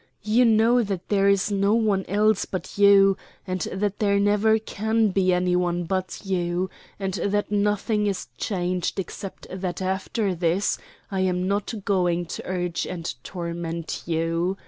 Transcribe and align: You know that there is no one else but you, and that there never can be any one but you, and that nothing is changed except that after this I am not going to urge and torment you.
You 0.23 0.45
know 0.45 0.81
that 0.81 1.09
there 1.09 1.29
is 1.29 1.51
no 1.51 1.75
one 1.75 2.05
else 2.07 2.45
but 2.45 2.75
you, 2.75 3.17
and 3.45 3.61
that 3.71 3.99
there 3.99 4.19
never 4.19 4.57
can 4.57 5.09
be 5.09 5.31
any 5.31 5.55
one 5.55 5.83
but 5.83 6.21
you, 6.25 6.71
and 6.99 7.13
that 7.13 7.51
nothing 7.51 8.07
is 8.07 8.27
changed 8.35 8.99
except 8.99 9.45
that 9.51 9.79
after 9.79 10.33
this 10.33 10.79
I 11.11 11.19
am 11.19 11.47
not 11.47 11.85
going 11.85 12.25
to 12.33 12.41
urge 12.47 12.87
and 12.87 13.13
torment 13.23 14.01
you. 14.07 14.57